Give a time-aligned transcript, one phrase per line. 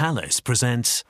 [0.00, 1.04] Thales presents.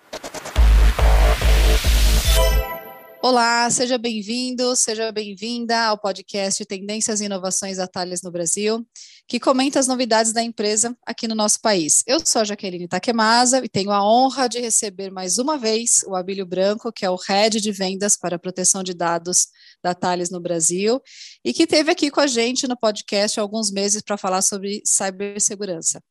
[3.23, 8.85] Olá, seja bem-vindo, seja bem-vinda ao podcast Tendências e Inovações da Thales no Brasil,
[9.29, 12.03] que comenta as novidades da empresa aqui no nosso país.
[12.05, 16.17] Eu sou a Jaqueline Takemasa e tenho a honra de receber mais uma vez o
[16.17, 19.47] Abílio Branco, que é o Head de Vendas para Proteção de Dados
[19.81, 21.01] da Thales no Brasil,
[21.45, 24.83] e que esteve aqui com a gente no podcast há alguns meses para falar sobre
[24.85, 26.03] cibersegurança.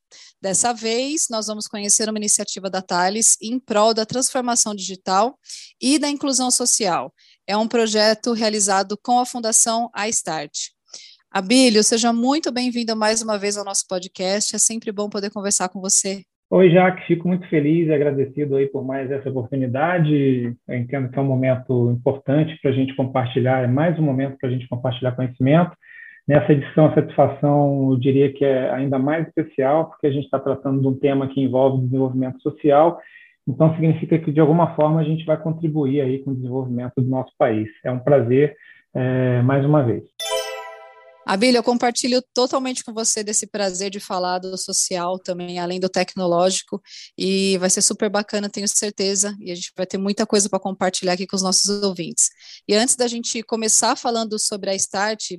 [0.41, 5.37] Dessa vez, nós vamos conhecer uma iniciativa da Thales em prol da transformação digital
[5.81, 7.13] e da inclusão social.
[7.47, 10.69] É um projeto realizado com a Fundação iStart.
[11.31, 14.55] Abílio, seja muito bem-vindo mais uma vez ao nosso podcast.
[14.55, 16.23] É sempre bom poder conversar com você.
[16.51, 20.57] Oi, Jaque, fico muito feliz e agradecido aí por mais essa oportunidade.
[20.67, 24.35] Eu entendo que é um momento importante para a gente compartilhar, é mais um momento
[24.39, 25.71] para a gente compartilhar conhecimento.
[26.29, 30.37] Nessa edição, a satisfação, eu diria que é ainda mais especial, porque a gente está
[30.39, 32.99] tratando de um tema que envolve desenvolvimento social,
[33.47, 37.09] então significa que, de alguma forma, a gente vai contribuir aí com o desenvolvimento do
[37.09, 37.67] nosso país.
[37.83, 38.55] É um prazer,
[38.93, 40.03] é, mais uma vez.
[41.29, 45.87] Abílio, eu compartilho totalmente com você desse prazer de falar do social também, além do
[45.87, 46.81] tecnológico,
[47.15, 50.59] e vai ser super bacana, tenho certeza, e a gente vai ter muita coisa para
[50.59, 52.31] compartilhar aqui com os nossos ouvintes.
[52.67, 55.33] E antes da gente começar falando sobre a Start,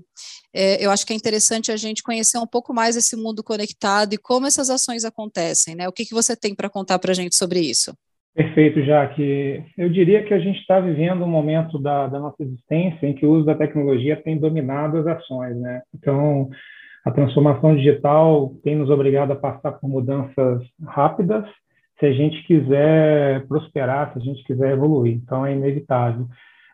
[0.55, 4.13] é, eu acho que é interessante a gente conhecer um pouco mais esse mundo conectado
[4.13, 5.89] e como essas ações acontecem, né?
[5.89, 7.93] O que, que você tem para contar para a gente sobre isso?
[8.34, 9.64] Perfeito, Jaque.
[9.77, 13.27] Eu diria que a gente está vivendo um momento da, da, nossa existência em que
[13.27, 15.83] o uso da tecnologia tem dominado as ações, né?
[15.95, 16.48] Então,
[17.05, 21.45] a transformação digital tem nos obrigado a passar por mudanças rápidas
[21.98, 25.15] se a gente quiser prosperar, se a gente quiser evoluir.
[25.15, 26.27] Então, é inevitável.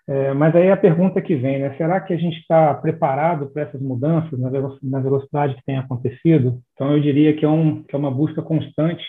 [0.09, 1.75] É, mas aí a pergunta que vem, né?
[1.79, 6.61] Será que a gente está preparado para essas mudanças na velocidade que tem acontecido?
[6.75, 9.03] Então, eu diria que é, um, que é uma busca constante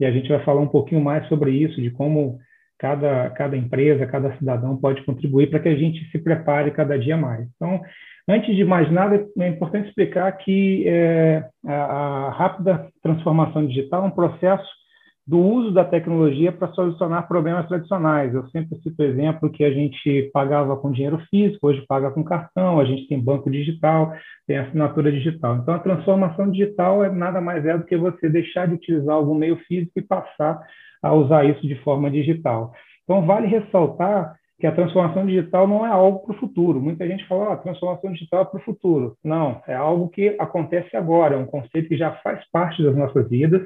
[0.00, 2.38] e a gente vai falar um pouquinho mais sobre isso, de como
[2.78, 7.16] cada, cada empresa, cada cidadão pode contribuir para que a gente se prepare cada dia
[7.16, 7.46] mais.
[7.56, 7.80] Então,
[8.28, 14.06] antes de mais nada, é importante explicar que é, a, a rápida transformação digital é
[14.06, 14.83] um processo
[15.26, 18.34] do uso da tecnologia para solucionar problemas tradicionais.
[18.34, 22.22] Eu sempre cito o exemplo que a gente pagava com dinheiro físico, hoje paga com
[22.22, 24.12] cartão, a gente tem banco digital,
[24.46, 25.56] tem assinatura digital.
[25.56, 29.34] Então, a transformação digital é nada mais é do que você deixar de utilizar algum
[29.34, 30.60] meio físico e passar
[31.02, 32.72] a usar isso de forma digital.
[33.04, 36.80] Então, vale ressaltar que a transformação digital não é algo para o futuro.
[36.80, 39.16] Muita gente fala, oh, a transformação digital é para o futuro.
[39.24, 43.28] Não, é algo que acontece agora, é um conceito que já faz parte das nossas
[43.28, 43.62] vidas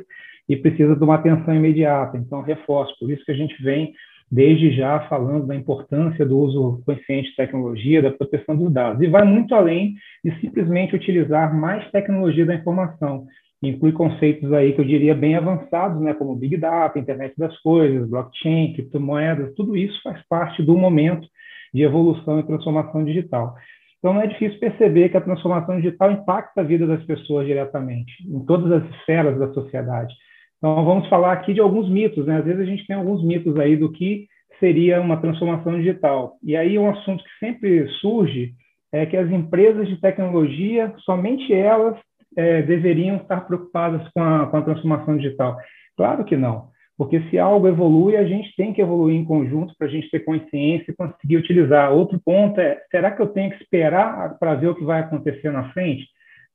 [0.49, 2.17] e precisa de uma atenção imediata.
[2.17, 3.93] Então, reforço, por isso que a gente vem
[4.31, 9.03] desde já falando da importância do uso consciente de tecnologia, da proteção dos dados.
[9.03, 13.27] E vai muito além de simplesmente utilizar mais tecnologia da informação.
[13.63, 18.09] Inclui conceitos aí que eu diria bem avançados, né, como Big Data, Internet das Coisas,
[18.09, 21.27] blockchain, criptomoedas, tudo isso faz parte do momento
[21.75, 23.55] de evolução e transformação digital.
[23.99, 28.13] Então, não é difícil perceber que a transformação digital impacta a vida das pessoas diretamente,
[28.25, 30.15] em todas as esferas da sociedade.
[30.59, 32.39] Então, vamos falar aqui de alguns mitos, né?
[32.39, 34.27] Às vezes a gente tem alguns mitos aí do que
[34.59, 36.37] seria uma transformação digital.
[36.43, 38.53] E aí um assunto que sempre surge
[38.93, 41.97] é que as empresas de tecnologia, somente elas
[42.37, 45.57] é, deveriam estar preocupadas com a, com a transformação digital.
[45.97, 49.87] Claro que não, porque se algo evolui, a gente tem que evoluir em conjunto para
[49.87, 51.93] a gente ter consciência e conseguir utilizar.
[51.93, 55.53] Outro ponto é, será que eu tenho que esperar para ver o que vai acontecer
[55.53, 56.05] na frente?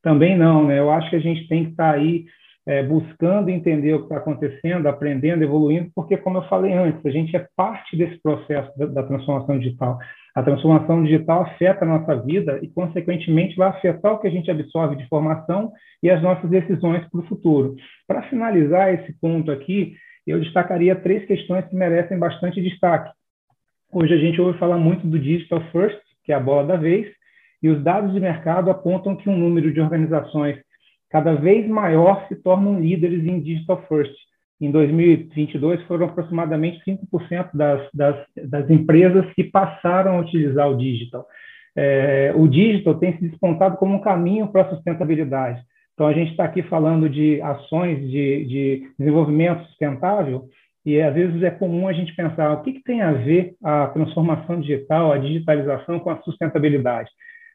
[0.01, 0.79] Também não, né?
[0.79, 2.25] Eu acho que a gente tem que estar aí
[2.65, 7.09] é, buscando entender o que está acontecendo, aprendendo, evoluindo, porque, como eu falei antes, a
[7.09, 9.97] gente é parte desse processo da, da, transformação digital.
[10.33, 14.49] A transformação digital afeta a nossa vida e, consequentemente, vai afetar o que a gente
[14.49, 17.75] absorve de informação e as nossas decisões para o futuro.
[18.07, 19.95] Para finalizar esse ponto aqui,
[20.25, 23.11] eu destacaria três questões que merecem bastante destaque.
[23.91, 27.11] Hoje a gente ouve falar muito do Digital First, que é a bola da vez,
[27.61, 30.57] e os dados de mercado apontam que um número de organizações
[31.13, 34.15] cada vez maior se tornam líderes em digital first.
[34.59, 41.27] Em 2022, foram aproximadamente 5% das, das, das, empresas que passaram a utilizar o digital.
[41.75, 45.61] É, o digital tem se despontado como um caminho para a sustentabilidade.
[45.93, 50.45] Então, a gente está aqui falando de ações de, de, desenvolvimento sustentável,
[50.83, 53.85] e às vezes é comum a gente pensar o que, que tem a ver a
[53.87, 57.11] transformação digital, a digitalização com a sustentabilidade.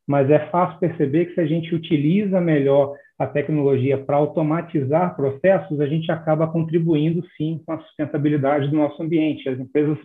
[0.06, 5.81] Mas é fácil perceber que se a gente utiliza melhor a tecnologia para automatizar processos,
[5.81, 9.49] a gente acaba contribuindo sim com a sustentabilidade do nosso ambiente.
[9.49, 9.99] As empresas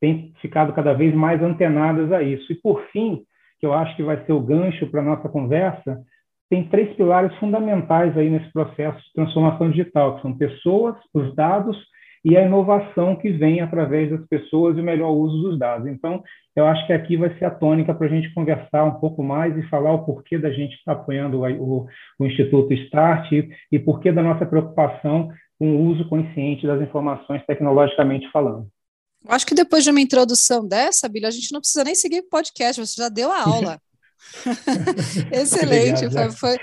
[0.00, 2.50] têm ficado cada vez mais antenadas a isso.
[2.50, 3.22] E por fim,
[3.60, 6.00] que eu acho que vai ser o gancho para a nossa conversa,
[6.48, 11.76] tem três pilares fundamentais aí nesse processo de transformação digital, que são pessoas, os dados
[12.26, 15.86] e a inovação que vem através das pessoas e o melhor uso dos dados.
[15.86, 16.24] Então,
[16.56, 19.56] eu acho que aqui vai ser a tônica para a gente conversar um pouco mais
[19.56, 21.86] e falar o porquê da gente estar tá apoiando o,
[22.18, 27.46] o, Instituto START e, e porquê da nossa preocupação com o uso consciente das informações
[27.46, 28.66] tecnologicamente falando.
[29.28, 32.28] Acho que depois de uma introdução dessa, Billy, a gente não precisa nem seguir o
[32.28, 33.80] podcast, você já deu a aula.
[35.30, 36.58] Excelente, foi, foi,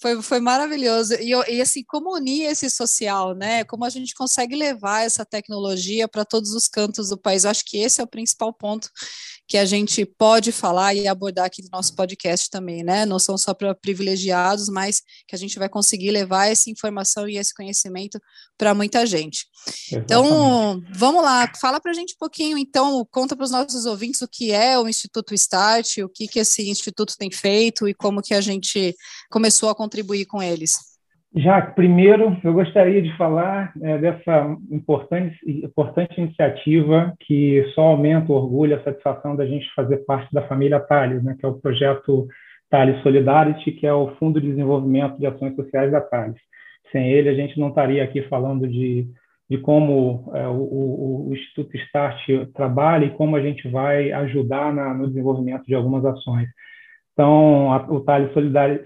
[0.00, 1.14] foi, foi maravilhoso.
[1.14, 3.64] E, e, assim, como unir esse social, né?
[3.64, 7.44] Como a gente consegue levar essa tecnologia para todos os cantos do país.
[7.44, 8.88] Eu acho que esse é o principal ponto
[9.48, 13.06] que a gente pode falar e abordar aqui no nosso podcast também, né?
[13.06, 17.38] Não são só para privilegiados, mas que a gente vai conseguir levar essa informação e
[17.38, 18.20] esse conhecimento
[18.58, 19.46] para muita gente.
[19.90, 20.82] Então, Exatamente.
[20.82, 24.20] Então, vamos lá, fala para a gente um pouquinho, então, conta para os nossos ouvintes
[24.20, 28.20] o que é o Instituto Start, o que, que esse instituto tem feito e como
[28.20, 28.94] que a gente
[29.30, 30.98] começou a contribuir com eles.
[31.34, 38.34] Já, primeiro, eu gostaria de falar é, dessa importante, importante iniciativa que só aumenta o
[38.34, 42.26] orgulho, a satisfação da gente fazer parte da família Thales, né, que é o projeto
[42.70, 46.40] Thales Solidarity, que é o Fundo de Desenvolvimento de Ações Sociais da Thales.
[46.90, 49.06] Sem ele, a gente não estaria aqui falando de,
[49.50, 52.20] de como é, o, o, o, Instituto Start
[52.54, 56.48] trabalha e como a gente vai ajudar na, no desenvolvimento de algumas ações.
[57.18, 58.30] Então, a, o Thales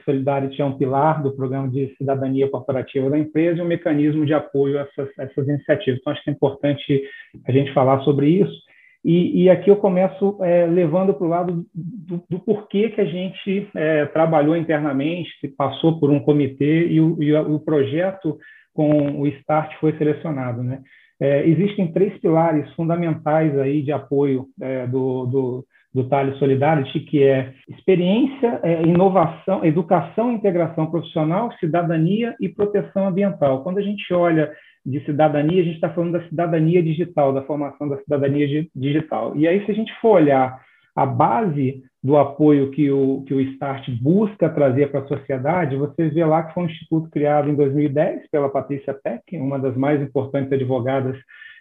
[0.06, 4.32] Solidarity é um pilar do programa de cidadania corporativa da empresa e um mecanismo de
[4.32, 6.00] apoio a essas, essas iniciativas.
[6.00, 7.02] Então, acho que é importante
[7.46, 8.58] a gente falar sobre isso.
[9.05, 13.05] E, e aqui eu começo é, levando para o lado do, do, porquê que a
[13.05, 18.38] gente é, trabalhou internamente, passou por um comitê e o, e o projeto
[18.73, 20.62] com o START foi selecionado.
[20.62, 20.81] Né?
[21.20, 27.23] É, existem três pilares fundamentais aí de apoio é, do, do do Thales Solidarity, que
[27.23, 33.62] é experiência, é, inovação, educação integração profissional, cidadania e proteção ambiental.
[33.62, 34.50] Quando a gente olha
[34.85, 39.37] de cidadania, a gente está falando da cidadania digital, da formação da cidadania digital.
[39.37, 40.61] E aí, se a gente for olhar
[40.94, 46.09] a base do apoio que o, que o START busca trazer para a sociedade, você
[46.09, 50.03] vê lá que foi um instituto criado em 2010 pela Patrícia Peck, uma das mais
[50.03, 51.17] importantes advogadas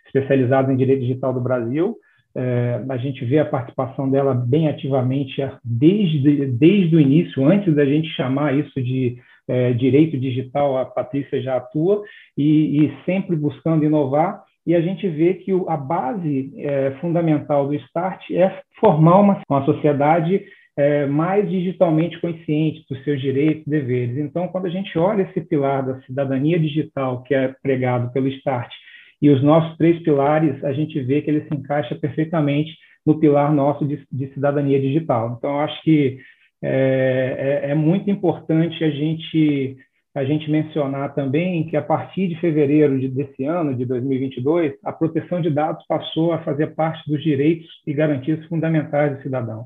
[0.07, 1.95] especializadas em direito digital do Brasil,
[2.35, 7.85] é, a gente vê a participação dela bem ativamente desde, desde o início, antes da
[7.85, 9.17] gente chamar isso de
[9.47, 12.03] é, direito digital, a Patrícia já atua,
[12.37, 14.43] e, e, sempre buscando inovar.
[14.65, 19.41] E a gente vê que o, a base é, fundamental do START é formar uma,
[19.49, 20.41] uma sociedade
[20.77, 24.17] é, mais digitalmente consciente dos seus direitos e deveres.
[24.17, 28.71] Então, quando a gente olha esse pilar da cidadania digital que é pregado pelo START
[29.21, 32.75] e os nossos três pilares, a gente vê que ele se encaixa perfeitamente
[33.05, 35.35] no pilar nosso de, de cidadania digital.
[35.37, 36.19] Então, acho que
[36.63, 39.77] é, é, é, muito importante a gente,
[40.15, 44.91] a gente mencionar também que, a partir de fevereiro de, desse ano, de 2022, a
[44.91, 49.65] proteção de dados passou a fazer parte dos direitos e garantias fundamentais do cidadão.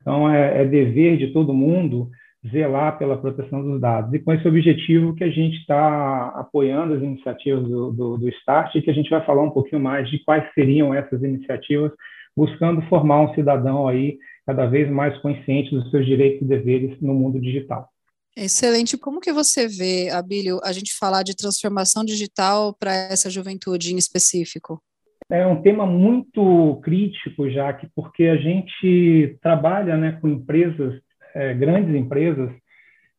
[0.00, 2.10] Então, é, é dever de todo mundo
[2.50, 4.12] zelar pela proteção dos dados.
[4.12, 8.74] E com esse objetivo que a gente está apoiando as iniciativas do, do, do START
[8.74, 11.92] e que a gente vai falar um pouquinho mais de quais seriam essas iniciativas,
[12.36, 17.14] buscando formar um cidadão aí cada vez mais consciente dos seus direitos e deveres no
[17.14, 17.88] mundo digital.
[18.36, 18.98] Excelente.
[18.98, 23.96] Como que você vê, Abílio, a gente falar de transformação digital para essa juventude em
[23.96, 24.82] específico?
[25.30, 31.00] É um tema muito crítico, já que porque a gente trabalha né, com empresas
[31.34, 32.50] é, grandes empresas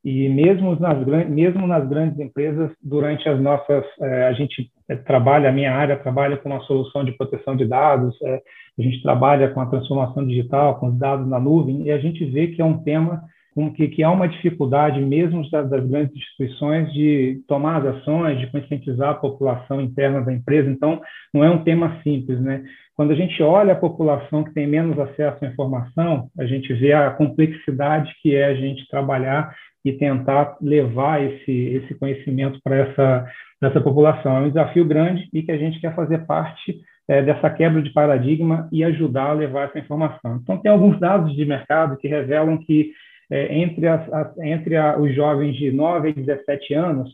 [0.05, 4.71] e mesmo nas, mesmo nas grandes empresas, durante as nossas, é, a gente
[5.03, 8.41] trabalha, a minha área trabalha com uma solução de proteção de dados, é,
[8.77, 12.23] a gente trabalha com a transformação digital, com os dados na nuvem, e a gente
[12.23, 13.23] vê que é um tema
[13.55, 18.37] com que, que há uma dificuldade, mesmo das, das, grandes instituições, de tomar as ações,
[18.37, 20.69] de conscientizar a população interna da empresa.
[20.69, 21.01] Então,
[21.33, 22.65] não é um tema simples, né?
[22.95, 26.91] Quando a gente olha a população que tem menos acesso à informação, a gente vê
[26.91, 33.25] a complexidade que é a gente trabalhar e tentar levar esse, esse conhecimento para essa,
[33.63, 34.35] essa população.
[34.37, 37.91] É um desafio grande e que a gente quer fazer parte é, dessa quebra de
[37.91, 40.39] paradigma e ajudar a levar essa informação.
[40.41, 42.91] Então, tem alguns dados de mercado que revelam que
[43.31, 47.09] é, entre, as, as, entre a, os jovens de 9 a 17 anos,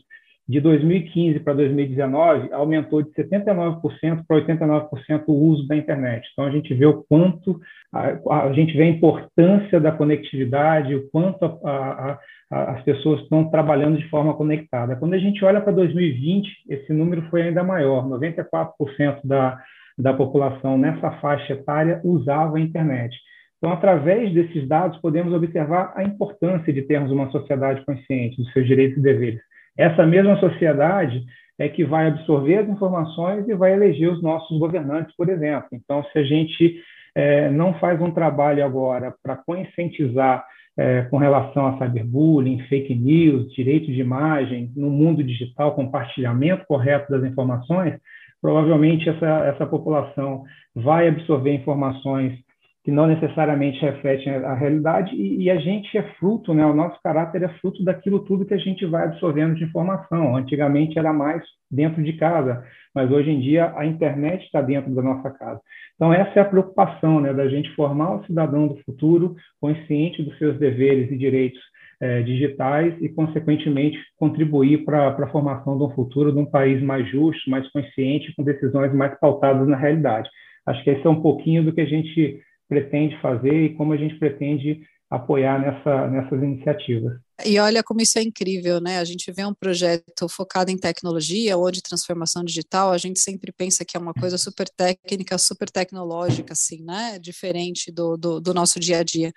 [0.48, 6.28] de 2015 para 2019, aumentou de 79% para 89% o uso da internet.
[6.32, 7.60] Então, a gente vê o quanto,
[7.92, 12.18] a, a gente vê a importância da conectividade, o quanto a,
[12.52, 14.96] as pessoas estão trabalhando de forma conectada.
[14.96, 19.58] Quando a gente olha para 2020, esse número foi ainda maior, 94% da,
[19.96, 23.16] da população nessa faixa etária usava a internet.
[23.62, 28.66] Então, através desses dados, podemos observar a importância de termos uma sociedade consciente dos seus
[28.66, 29.40] direitos e deveres.
[29.78, 31.22] Essa mesma sociedade
[31.56, 35.68] é que vai absorver as informações e vai eleger os nossos governantes, por exemplo.
[35.72, 36.82] Então, se a gente
[37.14, 40.44] é, não faz um trabalho agora para conscientizar
[40.76, 47.12] é, com relação a cyberbullying, fake news, direito de imagem, no mundo digital, compartilhamento correto
[47.12, 47.94] das informações,
[48.40, 50.42] provavelmente essa, essa população
[50.74, 52.36] vai absorver informações
[52.84, 57.00] que não necessariamente refletem a realidade, e, e, a gente é fruto, né, o nosso
[57.00, 60.36] caráter é fruto daquilo tudo que a gente vai absorvendo de informação.
[60.36, 65.00] Antigamente era mais dentro de casa, mas hoje em dia a internet está dentro da
[65.00, 65.60] nossa casa.
[65.94, 70.36] Então, essa é a preocupação né, da gente formar o cidadão do futuro consciente dos
[70.36, 71.60] seus deveres e direitos
[72.00, 77.08] é, digitais e, consequentemente, contribuir para a formação de um futuro de um país mais
[77.08, 80.28] justo, mais consciente, com decisões mais pautadas na realidade.
[80.66, 82.40] Acho que esse é um pouquinho do que a gente
[82.72, 87.12] pretende fazer e como a gente pretende apoiar nessa, nessas iniciativas.
[87.44, 88.98] E olha como isso é incrível, né?
[88.98, 93.52] A gente vê um projeto focado em tecnologia ou de transformação digital, a gente sempre
[93.52, 97.18] pensa que é uma coisa super técnica, super tecnológica, assim, né?
[97.18, 99.30] Diferente do, do, do nosso dia a dia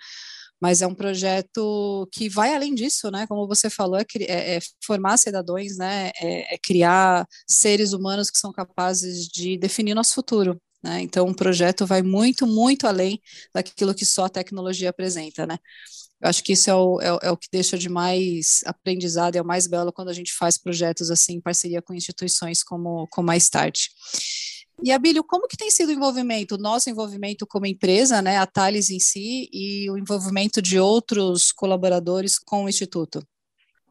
[0.60, 3.26] mas é um projeto que vai além disso, né?
[3.26, 6.10] Como você falou, é, é, é formar cidadãos, né?
[6.18, 10.58] É, é, criar seres humanos que são capazes de definir nosso futuro.
[10.86, 11.00] Né?
[11.02, 13.20] Então, o projeto vai muito, muito além
[13.52, 15.58] daquilo que só a tecnologia apresenta, né?
[16.22, 19.42] Eu acho que isso é o, é, é o que deixa de mais aprendizado é
[19.42, 23.32] o mais belo quando a gente faz projetos assim em parceria com instituições como, como
[23.32, 23.88] a Start.
[24.80, 28.46] E, Abílio, como que tem sido o envolvimento, o nosso envolvimento como empresa, né, a
[28.46, 33.26] Thales em si, e o envolvimento de outros colaboradores com o Instituto?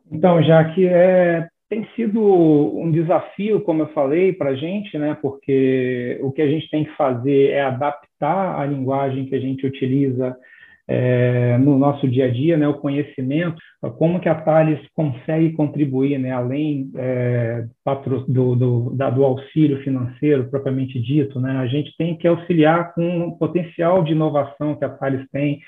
[0.09, 5.17] Então, já que é, tem sido um desafio, como eu falei, para a gente, né?
[5.21, 9.65] Porque o que a gente tem que fazer é adaptar a linguagem que a gente
[9.65, 10.35] utiliza
[10.87, 12.67] é, no nosso dia a dia, né?
[12.67, 13.57] O conhecimento,
[13.97, 16.31] como que a Thales consegue contribuir, né?
[16.31, 17.65] Além é,
[18.27, 21.57] do, do, da, do auxílio financeiro propriamente dito, né?
[21.57, 25.59] A gente tem que auxiliar com o potencial de inovação que a Thales tem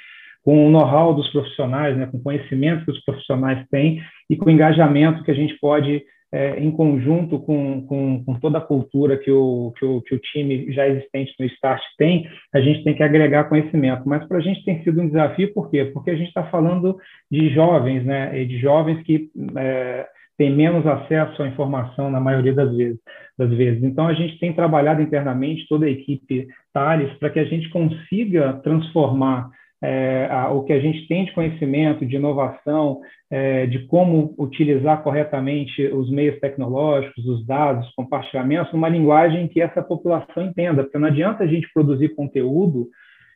[0.47, 4.45] com o know-how dos profissionais, né, com o conhecimento que os profissionais têm e com
[4.45, 6.01] o engajamento que a gente pode,
[6.31, 10.19] é, em conjunto com, com, com, toda a cultura que o, que, o, que o
[10.19, 14.03] time já existente no Start tem, a gente tem que agregar conhecimento.
[14.07, 15.83] Mas para a gente tem sido um desafio, por quê?
[15.83, 16.95] Porque a gente está falando
[17.29, 22.73] de jovens, né, de jovens que é, têm menos acesso à informação na maioria das
[22.73, 22.99] vezes.
[23.37, 23.83] Das vezes.
[23.83, 28.53] Então, a gente tem trabalhado internamente, toda a equipe Thales, para que a gente consiga
[28.63, 29.49] transformar
[29.81, 35.03] é, a, o que a gente tem de conhecimento, de inovação, é, de como utilizar
[35.03, 41.07] corretamente os meios tecnológicos, os dados, compartilhamentos, numa linguagem que essa população entenda, porque não
[41.07, 42.87] adianta a gente produzir conteúdo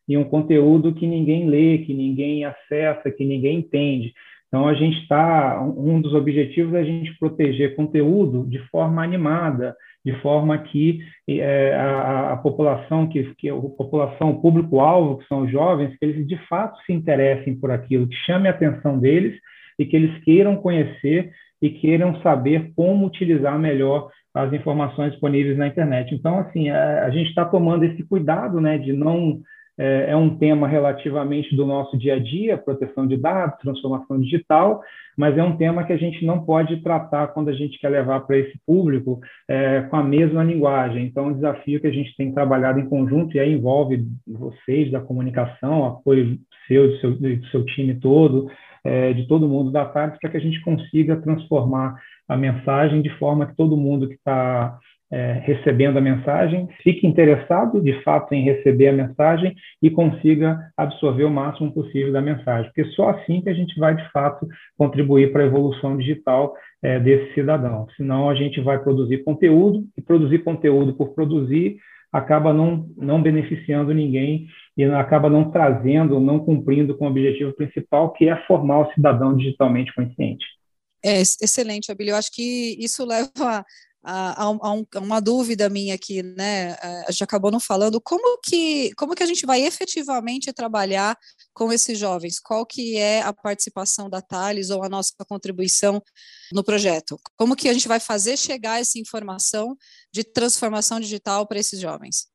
[0.07, 4.13] e um conteúdo que ninguém lê, que ninguém acessa, que ninguém entende.
[4.47, 9.75] Então, a gente está, um dos objetivos é a gente proteger conteúdo de forma animada,
[10.03, 15.41] de forma que é, a, a, população, que, que a população, o público-alvo, que são
[15.41, 19.39] os jovens, que eles de fato se interessem por aquilo, que chame a atenção deles
[19.77, 21.31] e que eles queiram conhecer
[21.61, 26.15] e queiram saber como utilizar melhor as informações disponíveis na internet.
[26.15, 29.41] Então, assim, a, a gente está tomando esse cuidado, né, de não
[29.81, 34.79] é, é um tema relativamente do nosso dia a dia, proteção de dados, transformação digital,
[35.17, 38.19] mas é um tema que a gente não pode tratar quando a gente quer levar
[38.19, 41.05] para esse público é, com a mesma linguagem.
[41.05, 44.91] Então, é um desafio que a gente tem trabalhado em conjunto e aí envolve vocês
[44.91, 48.51] da comunicação, apoio seu, do seu, do seu time todo,
[48.83, 51.95] é, de todo mundo da parte, para que a gente consiga transformar
[52.29, 54.77] a mensagem de forma que todo mundo que está
[55.11, 61.25] é, recebendo a mensagem, fique interessado de fato em receber a mensagem e consiga absorver
[61.25, 65.31] o máximo possível da mensagem, porque só assim que a gente vai de fato contribuir
[65.33, 67.87] para a evolução digital é, desse cidadão.
[67.97, 71.77] Senão a gente vai produzir conteúdo e produzir conteúdo por produzir
[72.11, 78.11] acaba não, não beneficiando ninguém e acaba não trazendo, não cumprindo com o objetivo principal,
[78.11, 80.45] que é formar o cidadão digitalmente consciente.
[81.03, 82.11] É, excelente, Abílio.
[82.11, 83.65] Eu acho que isso leva
[84.03, 86.73] a, a, um, a, uma dúvida minha aqui, né?
[87.07, 91.15] A gente acabou não falando como que como que a gente vai efetivamente trabalhar
[91.53, 92.39] com esses jovens?
[92.39, 96.01] Qual que é a participação da Thales ou a nossa contribuição
[96.51, 97.17] no projeto?
[97.37, 99.75] Como que a gente vai fazer chegar essa informação
[100.11, 102.31] de transformação digital para esses jovens?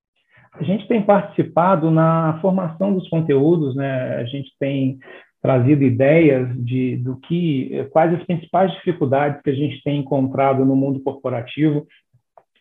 [0.59, 4.17] A gente tem participado na formação dos conteúdos, né?
[4.17, 4.99] A gente tem
[5.43, 10.75] trazido ideias de do que quais as principais dificuldades que a gente tem encontrado no
[10.75, 11.87] mundo corporativo,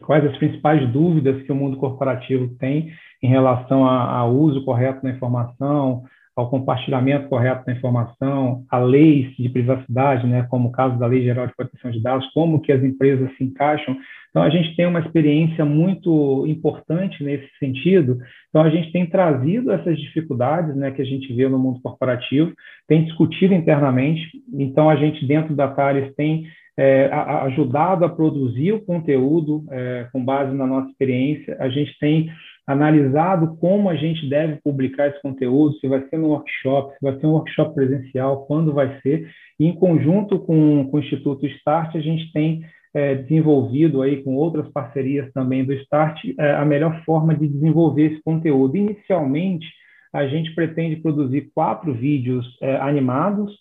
[0.05, 2.91] quais as principais dúvidas que o mundo corporativo tem
[3.21, 6.03] em relação ao uso correto da informação,
[6.35, 11.23] ao compartilhamento correto da informação, a leis de privacidade, né, como o caso da Lei
[11.23, 13.95] Geral de Proteção de Dados, como que as empresas se encaixam.
[14.29, 18.17] Então, a gente tem uma experiência muito importante nesse sentido.
[18.49, 22.51] Então, a gente tem trazido essas dificuldades né, que a gente vê no mundo corporativo,
[22.85, 24.21] tem discutido internamente.
[24.53, 27.09] Então, a gente, dentro da Thales, tem é,
[27.43, 31.55] ajudado a produzir o conteúdo é, com base na nossa experiência.
[31.59, 32.29] A gente tem
[32.67, 37.19] analisado como a gente deve publicar esse conteúdo, se vai ser no workshop, se vai
[37.19, 39.29] ser um workshop presencial, quando vai ser.
[39.59, 44.35] E, em conjunto com, com o Instituto Start, a gente tem é, desenvolvido aí com
[44.35, 48.77] outras parcerias também do Start é, a melhor forma de desenvolver esse conteúdo.
[48.77, 49.67] Inicialmente,
[50.13, 53.53] a gente pretende produzir quatro vídeos é, animados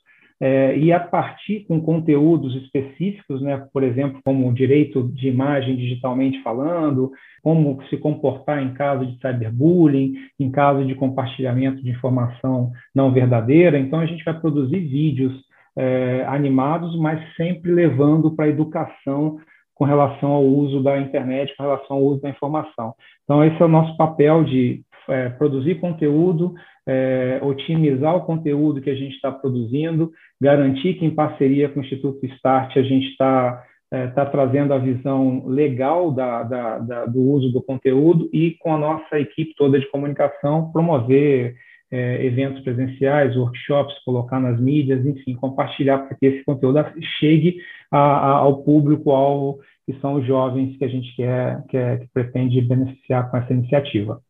[0.47, 6.43] é, e a partir com conteúdos específicos, né, por exemplo, como direito de imagem digitalmente
[6.43, 7.11] falando,
[7.43, 13.79] como se comportar em caso de cyberbullying, em caso de compartilhamento de informação não verdadeira.
[13.79, 15.33] Então, a gente vai produzir vídeos
[15.79, 19.39] é, animados, mas sempre levando para a educação
[19.75, 22.95] com relação ao uso da internet, com relação ao uso da informação.
[23.25, 26.55] Então, esse é o nosso papel de é, produzir conteúdo,
[26.87, 31.83] é, otimizar o conteúdo que a gente está produzindo, garantir que, em parceria com o
[31.83, 37.21] Instituto Start, a gente está é, tá trazendo a visão legal da, da, da, do
[37.21, 41.55] uso do conteúdo e, com a nossa equipe toda de comunicação, promover
[41.91, 46.85] é, eventos presenciais, workshops, colocar nas mídias, enfim, compartilhar para que esse conteúdo
[47.21, 47.59] chegue
[47.91, 52.61] a, a, ao público-alvo, que são os jovens que a gente quer, quer, que pretende
[52.63, 54.21] beneficiar com essa iniciativa.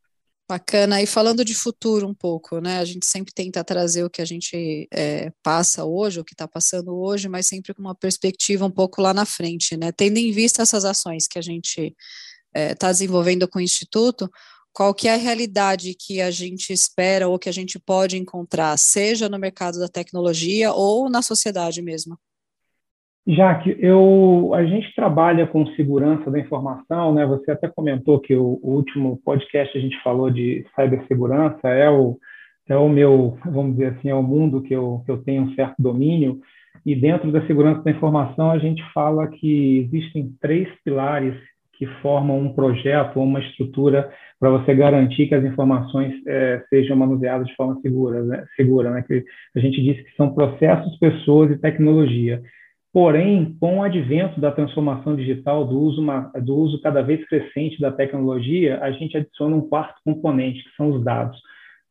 [0.46, 1.00] Bacana.
[1.00, 2.78] E falando de futuro um pouco, né?
[2.78, 6.46] A gente sempre tenta trazer o que a gente é, passa hoje, o que está
[6.46, 9.90] passando hoje, mas sempre com uma perspectiva um pouco lá na frente, né?
[9.90, 11.96] Tendo em vista essas ações que a gente
[12.54, 14.30] está é, desenvolvendo com o Instituto,
[14.70, 18.76] qual que é a realidade que a gente espera ou que a gente pode encontrar,
[18.76, 22.18] seja no mercado da tecnologia ou na sociedade mesmo?
[23.26, 27.24] Jaque, eu, a gente trabalha com segurança da informação, né?
[27.24, 32.18] Você até comentou que o, o, último podcast a gente falou de cibersegurança, é o,
[32.68, 35.54] é o meu, vamos dizer assim, é o mundo que eu, que eu tenho um
[35.54, 36.38] certo domínio.
[36.84, 41.34] E dentro da segurança da informação, a gente fala que existem três pilares
[41.78, 46.94] que formam um projeto ou uma estrutura para você garantir que as informações é, sejam
[46.94, 48.44] manuseadas de forma segura, né?
[48.54, 49.02] segura, né?
[49.02, 49.24] Que
[49.56, 52.42] a gente diz que são processos, pessoas e tecnologia.
[52.94, 56.00] Porém, com o advento da transformação digital, do uso,
[56.40, 60.90] do uso cada vez crescente da tecnologia, a gente adiciona um quarto componente, que são
[60.90, 61.36] os dados.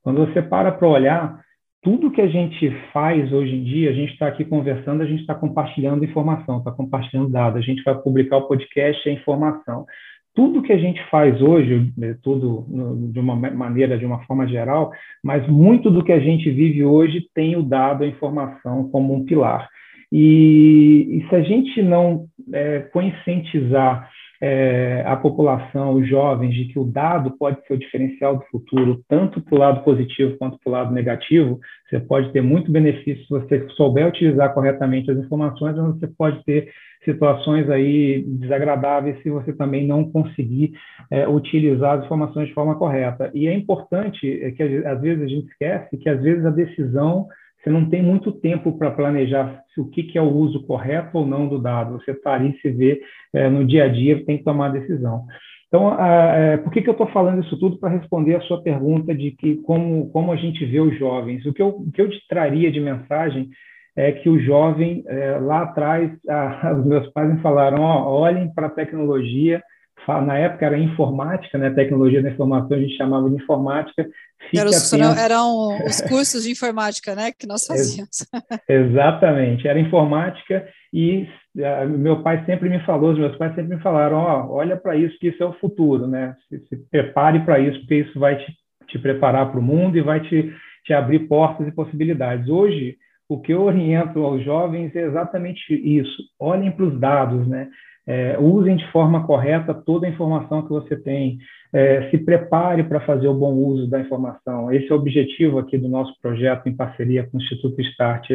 [0.01, 1.41] Quando você para para olhar,
[1.81, 5.19] tudo que a gente faz hoje em dia, a gente está aqui conversando, a gente
[5.19, 9.85] está compartilhando informação, está compartilhando dados, a gente vai publicar o podcast, a informação.
[10.33, 12.65] Tudo que a gente faz hoje, né, tudo
[13.11, 17.27] de uma maneira, de uma forma geral, mas muito do que a gente vive hoje
[17.35, 19.67] tem o dado, a informação como um pilar.
[20.15, 24.07] E, e se a gente não é, conscientizar
[24.39, 29.01] é, a população, os jovens, de que o dado pode ser o diferencial do futuro,
[29.09, 33.23] tanto para o lado positivo quanto para o lado negativo, você pode ter muito benefício
[33.23, 36.69] se você souber utilizar corretamente as informações, mas você pode ter
[37.03, 40.73] situações aí desagradáveis se você também não conseguir
[41.09, 43.31] é, utilizar as informações de forma correta.
[43.33, 47.27] E é importante é que às vezes a gente esquece que às vezes a decisão
[47.63, 51.25] você não tem muito tempo para planejar o que, que, é o uso correto ou
[51.25, 51.93] não do dado.
[51.93, 53.01] Você está ali, se vê
[53.33, 55.25] é, no dia a dia, tem que tomar a decisão.
[55.67, 57.79] Então, a, é, por que, que eu estou falando isso tudo?
[57.79, 61.45] Para responder a sua pergunta de que como, como a gente vê os jovens.
[61.45, 63.49] O que eu, que eu te traria de mensagem
[63.95, 68.53] é que o jovem, é, lá atrás, a, os meus pais me falaram, ó, olhem
[68.53, 69.63] para a tecnologia,
[70.07, 71.69] na época era informática, né?
[71.69, 74.07] Tecnologia da informação a gente chamava de informática.
[74.53, 77.31] Era os, eram os cursos de informática, né?
[77.31, 78.25] Que nós fazíamos.
[78.67, 83.81] Exatamente, era informática e uh, meu pai sempre me falou, os meus pais sempre me
[83.81, 86.35] falaram, ó, oh, olha para isso que isso é o futuro, né?
[86.49, 88.53] Se, se prepare para isso, porque isso vai te,
[88.87, 90.53] te preparar para o mundo e vai te,
[90.85, 92.47] te abrir portas e possibilidades.
[92.49, 96.23] Hoje, o que eu oriento aos jovens é exatamente isso.
[96.39, 97.69] Olhem para os dados, né?
[98.05, 101.37] É, usem de forma correta toda a informação que você tem.
[101.71, 104.71] É, se prepare para fazer o bom uso da informação.
[104.71, 108.27] Esse é o objetivo aqui do nosso projeto em parceria com o Instituto Start.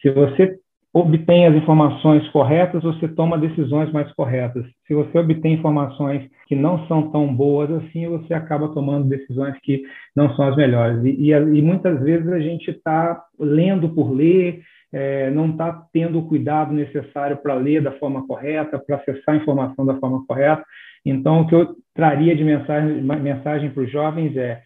[0.00, 0.58] Se você
[0.98, 4.64] obtém as informações corretas, você toma decisões mais corretas.
[4.86, 9.82] Se você obtém informações que não são tão boas assim, você acaba tomando decisões que
[10.16, 11.04] não são as melhores.
[11.04, 16.18] E, e, e muitas vezes a gente está lendo por ler, é, não está tendo
[16.18, 20.64] o cuidado necessário para ler da forma correta, para acessar a informação da forma correta.
[21.04, 24.62] Então, o que eu traria de mensagem, mensagem para os jovens é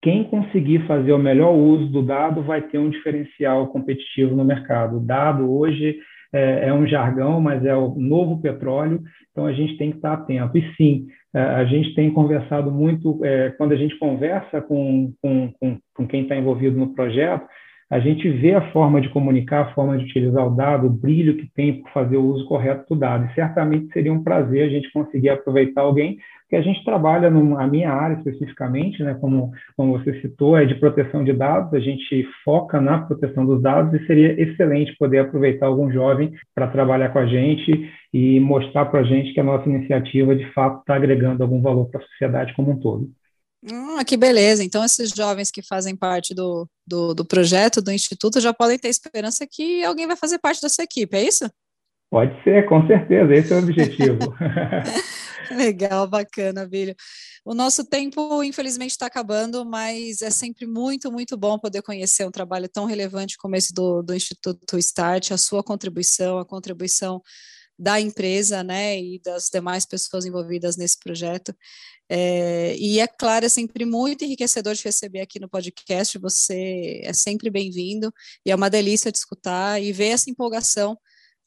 [0.00, 4.98] quem conseguir fazer o melhor uso do dado vai ter um diferencial competitivo no mercado.
[4.98, 5.98] O dado hoje
[6.32, 10.12] é, é, um jargão, mas é o novo petróleo, então a gente tem que estar
[10.12, 10.56] atento.
[10.56, 15.52] E sim, é, a gente tem conversado muito, é, quando a gente conversa com, com,
[15.58, 17.46] com, com quem está envolvido no projeto,
[17.90, 21.36] a gente vê a forma de comunicar, a forma de utilizar o dado, o brilho
[21.36, 23.24] que tem por fazer o uso correto do dado.
[23.24, 26.18] E certamente seria um prazer a gente conseguir aproveitar alguém
[26.50, 30.74] que a gente trabalha na minha área especificamente, né, como, como você citou, é de
[30.76, 35.66] proteção de dados, a gente foca na proteção dos dados e seria excelente poder aproveitar
[35.66, 39.68] algum jovem para trabalhar com a gente e mostrar para a gente que a nossa
[39.68, 43.17] iniciativa de fato está agregando algum valor para a sociedade como um todo.
[43.66, 44.62] Ah, que beleza.
[44.62, 48.88] Então, esses jovens que fazem parte do, do, do projeto, do Instituto, já podem ter
[48.88, 51.50] esperança que alguém vai fazer parte da sua equipe, é isso?
[52.10, 54.18] Pode ser, com certeza, esse é o objetivo.
[55.50, 56.94] Legal, bacana, Bílio.
[57.44, 62.30] O nosso tempo, infelizmente, está acabando, mas é sempre muito, muito bom poder conhecer um
[62.30, 67.22] trabalho tão relevante como esse do, do Instituto Start, a sua contribuição, a contribuição
[67.78, 71.54] da empresa, né, e das demais pessoas envolvidas nesse projeto.
[72.08, 76.18] É, e é claro, é sempre muito enriquecedor de receber aqui no podcast.
[76.18, 78.12] Você é sempre bem-vindo
[78.44, 80.98] e é uma delícia de escutar e ver essa empolgação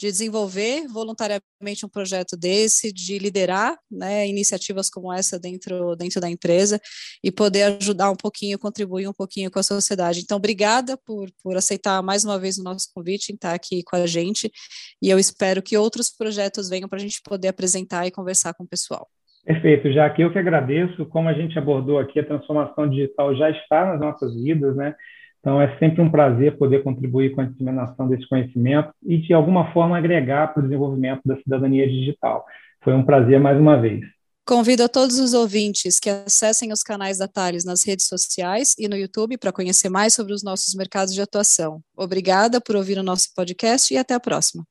[0.01, 6.27] de desenvolver voluntariamente um projeto desse, de liderar né, iniciativas como essa dentro, dentro da
[6.27, 6.81] empresa
[7.23, 10.21] e poder ajudar um pouquinho, contribuir um pouquinho com a sociedade.
[10.21, 13.95] Então, obrigada por, por aceitar mais uma vez o nosso convite em estar aqui com
[13.95, 14.51] a gente
[14.99, 18.63] e eu espero que outros projetos venham para a gente poder apresentar e conversar com
[18.63, 19.07] o pessoal.
[19.45, 23.51] Perfeito, já que eu que agradeço, como a gente abordou aqui, a transformação digital já
[23.51, 24.95] está nas nossas vidas, né?
[25.41, 29.73] Então, é sempre um prazer poder contribuir com a disseminação desse conhecimento e, de alguma
[29.73, 32.45] forma, agregar para o desenvolvimento da cidadania digital.
[32.83, 34.01] Foi um prazer mais uma vez.
[34.45, 38.87] Convido a todos os ouvintes que acessem os canais da Thales nas redes sociais e
[38.87, 41.79] no YouTube para conhecer mais sobre os nossos mercados de atuação.
[41.95, 44.63] Obrigada por ouvir o nosso podcast e até a próxima.